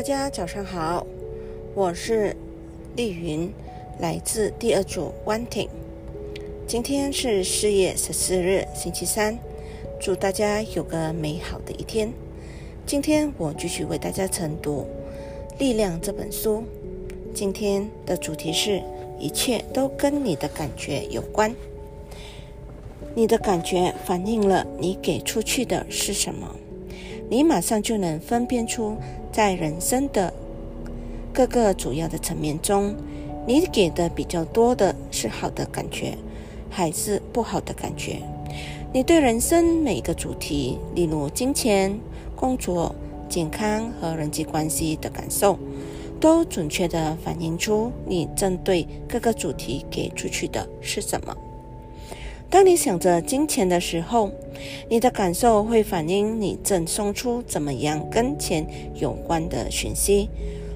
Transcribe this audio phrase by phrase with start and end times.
[0.00, 1.06] 大家早上好，
[1.74, 2.34] 我是
[2.96, 3.52] 丽云，
[3.98, 5.68] 来自第二组 Wanting。
[6.66, 9.38] 今天是四月十四日，星期三，
[10.00, 12.10] 祝大家有个美好的一天。
[12.86, 14.86] 今天我继续为大家晨读
[15.58, 16.64] 《力量》这本书。
[17.34, 18.82] 今天的主题是：
[19.18, 21.54] 一切都跟你的感觉有关。
[23.14, 26.56] 你的感觉反映了你给出去的是什么，
[27.28, 28.96] 你马上就能分辨出。
[29.32, 30.32] 在人生的
[31.32, 32.94] 各个主要的层面中，
[33.46, 36.16] 你给的比较多的是好的感觉，
[36.68, 38.18] 还是不好的感觉？
[38.92, 41.96] 你对人生每个主题，例如金钱、
[42.34, 42.94] 工作、
[43.28, 45.56] 健康和人际关系的感受，
[46.18, 51.36] 都准确地反映出你针对各个主题给出去的是什么。
[52.50, 54.32] 当你想着金钱的时候，
[54.88, 60.28] 你的感受会反映你正送出怎么样跟钱有关的讯息。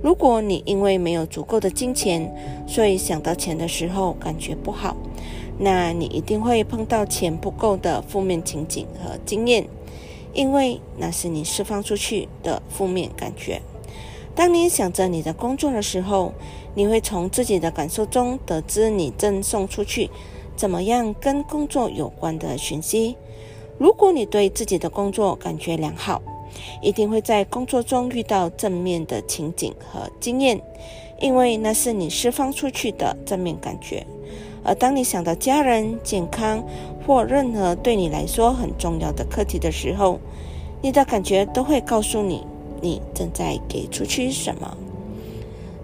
[0.00, 2.32] 如果你因为没有足够的金钱，
[2.68, 4.96] 所以想到钱的时候感觉不好，
[5.58, 9.66] 那你一定会碰到钱不够的负面情景和经验，
[10.32, 13.60] 因为那是你释放出去的负面感觉。
[14.36, 16.32] 当你想着你的工作的时候，
[16.76, 20.08] 你会从自己的感受中得知你正送出去。
[20.56, 23.16] 怎么样跟工作有关的讯息？
[23.78, 26.22] 如果你对自己的工作感觉良好，
[26.80, 30.58] 一定会在工作中遇到正面的情景和经验，
[31.20, 34.06] 因为那是你释放出去的正面感觉。
[34.64, 36.64] 而当你想到家人、健康
[37.06, 40.18] 或任何对你来说很重要的课题的时候，
[40.80, 42.46] 你的感觉都会告诉你
[42.80, 44.76] 你正在给出去什么。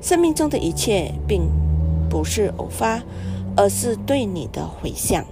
[0.01, 1.43] 生命中的一切并
[2.09, 3.03] 不是偶发。
[3.57, 5.25] 而是对你的回响。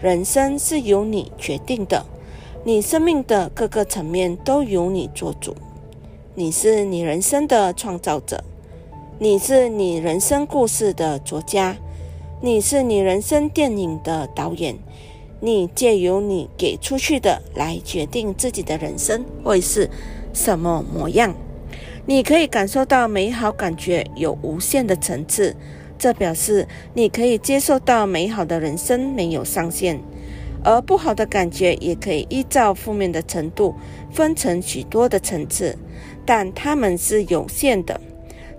[0.00, 2.04] 人生是由你决定的，
[2.64, 5.56] 你生命的各个层面都由你做主。
[6.34, 8.44] 你是你人生的创造者，
[9.18, 11.76] 你是你人生故事的作家，
[12.40, 14.78] 你是你人生电影的导演。
[15.40, 19.88] 你借由你给出去的来决定自己的人生会是
[20.32, 21.34] 什么模样。
[22.06, 25.54] 你可以感受到美好感觉有无限的层次。
[25.98, 30.00] 这表示你可以接受到美好的人生没有上限，
[30.64, 33.74] 而不好的感觉也可以依照负面的程度
[34.12, 35.76] 分成许多的层次，
[36.24, 38.00] 但它们是有限的。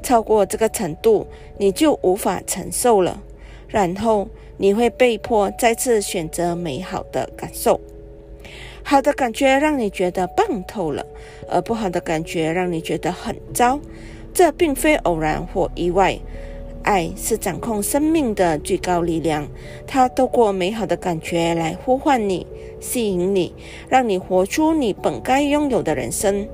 [0.02, 3.22] 超过这个程度，你就无法承受了，
[3.68, 7.80] 然后你会被迫再次选择美好的感受。
[8.82, 11.06] 好的感觉让你觉得棒透了，
[11.50, 13.80] 而不好的感觉让你觉得很糟。
[14.34, 16.18] 这并非偶然或意外。
[16.84, 19.48] 爱是掌控生命的最高力量，
[19.86, 22.46] 它透过美好的感觉来呼唤你、
[22.80, 23.54] 吸引你，
[23.88, 26.48] 让你活出你本该拥有的人生。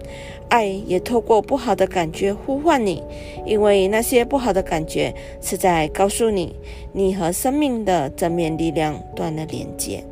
[0.47, 3.02] 爱也透过不好的感觉呼唤你，
[3.46, 6.56] 因为那些不好的感觉是在告诉你，
[6.94, 10.03] 你和生命的正面力量断了连接。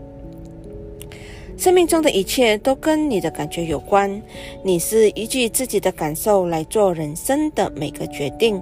[1.55, 4.21] 生命中的一切都跟你的感觉有关，
[4.63, 8.61] 你是依据自己的感受来做人生的每个决定。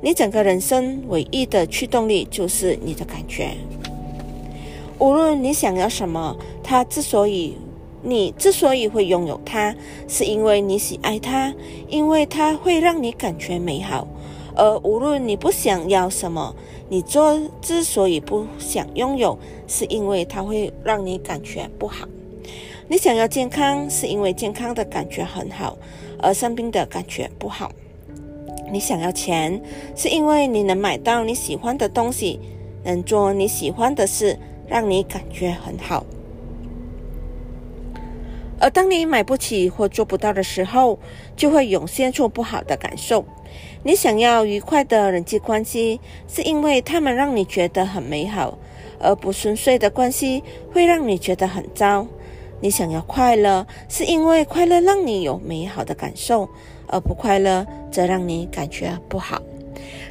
[0.00, 3.50] 你整个人生唯一的驱动力就是你的感觉。
[4.98, 7.56] 无论你想要什么，它之所以
[8.02, 9.74] 你之所以会拥有它，
[10.06, 11.52] 是因为你喜爱它，
[11.88, 14.06] 因为它会让你感觉美好。
[14.54, 16.54] 而无论你不想要什么，
[16.88, 19.36] 你做之所以不想拥有，
[19.66, 22.06] 是因为它会让你感觉不好。
[22.88, 25.76] 你想要健康，是因为健康的感觉很好，
[26.20, 27.70] 而生病的感觉不好。
[28.70, 29.60] 你想要钱，
[29.96, 32.40] 是因为你能买到你喜欢的东西，
[32.84, 36.04] 能做你喜欢的事，让你感觉很好。
[38.60, 40.98] 而当你买不起或做不到的时候，
[41.36, 43.24] 就会涌现出不好的感受。
[43.84, 48.58] 你想要愉快的人际关系，是因为他们让你觉得很美好，
[48.98, 50.42] 而不顺遂的关系
[50.72, 52.06] 会让你觉得很糟。
[52.60, 56.48] 你想要快乐，是因为快乐让你有美好的感受。
[56.90, 59.42] 而不快乐，则让你感觉不好。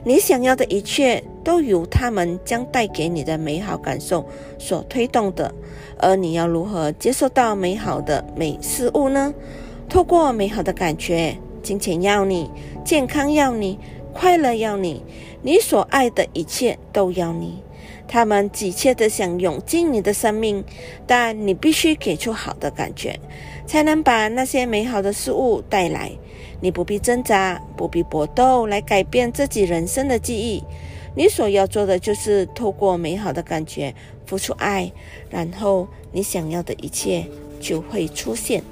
[0.04, 4.24] 你想要的一切，都由他们将带给你的美好感受
[4.60, 5.52] 所推动的。
[5.98, 9.34] 而你要如何接受到美好的美事物呢？
[9.90, 12.48] 透过美好的感觉，金钱要你，
[12.86, 13.80] 健康要你，
[14.14, 15.02] 快乐要你，
[15.42, 17.64] 你所爱的一切都要你。
[18.08, 20.64] 他们急切地想涌进你的生命，
[21.06, 23.20] 但你必须给出好的感觉，
[23.66, 26.12] 才能把那些美好的事物带来。
[26.60, 30.64] 你不必挣扎，不必搏斗来改变自己人生的记忆。
[31.16, 33.94] 你所要做的就是透过美好的感觉
[34.26, 34.92] 付出爱，
[35.30, 37.26] 然后你想要的一切
[37.60, 38.64] 就会出现。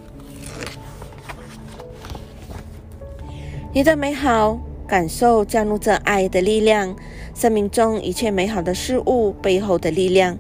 [3.74, 6.96] 你的美好感受降入这爱的力量，
[7.36, 10.36] 生命中一切美好的事物背后的力量。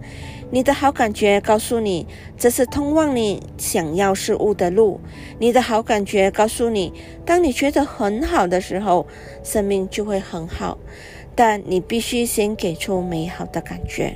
[0.51, 2.07] 你的好感觉告诉你，
[2.37, 5.01] 这是通往你想要事物的路。
[5.39, 6.93] 你的好感觉告诉你，
[7.25, 9.05] 当你觉得很好的时候，
[9.43, 10.77] 生命就会很好。
[11.35, 14.15] 但你必须先给出美好的感觉。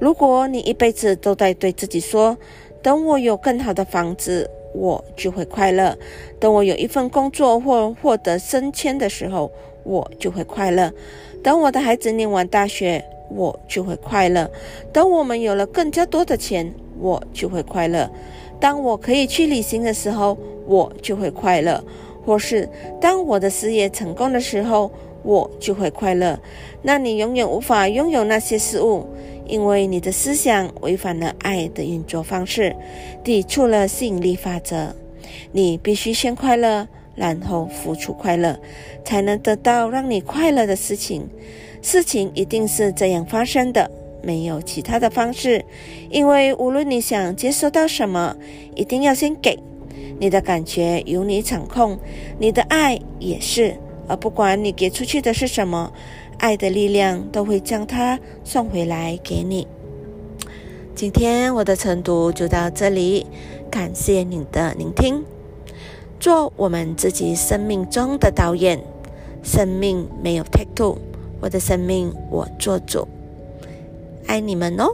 [0.00, 2.36] 如果你一辈子都在对自己说
[2.82, 5.94] ：“等我有更好的房子，我就会快乐；
[6.40, 9.52] 等我有一份工作或获得升迁的时候，
[9.88, 10.90] 我就会快乐；
[11.42, 14.50] 等我的孩子念完大学。”我就会快乐。
[14.90, 18.10] 等我们有了更加多的钱，我就会快乐。
[18.58, 21.84] 当我可以去旅行的时候，我就会快乐。
[22.24, 22.66] 或是
[22.98, 24.90] 当我的事业成功的时候，
[25.22, 26.40] 我就会快乐。
[26.80, 29.06] 那你永远无法拥有那些事物，
[29.46, 32.74] 因为你的思想违反了爱的运作方式，
[33.22, 34.94] 抵触了吸引力法则。
[35.52, 36.88] 你必须先快乐，
[37.18, 38.58] 然后付出快乐，
[39.04, 41.28] 才能得到让你快乐的事情。
[41.82, 43.90] 事情一定是这样发生的，
[44.22, 45.64] 没有其他的方式。
[46.10, 48.36] 因为无论你想接收到什么，
[48.74, 49.58] 一定要先给。
[50.20, 51.98] 你的感觉由你掌控，
[52.38, 53.76] 你的爱也是。
[54.08, 55.92] 而不管你给出去的是什么，
[56.38, 59.66] 爱的力量都会将它送回来给你。
[60.94, 63.26] 今天我的晨读就到这里，
[63.70, 65.37] 感谢你的聆听。
[66.20, 68.82] 做我们自己生命中的导演，
[69.42, 70.98] 生命没有 take two。
[71.40, 73.06] 我的生命，我做主，
[74.26, 74.92] 爱你们哦。